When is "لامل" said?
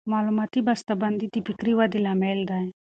2.05-2.39